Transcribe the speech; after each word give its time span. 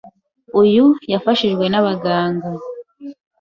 Uyu 0.61 0.85
yafashijwe 1.11 1.65
n’abaganga 1.69 2.47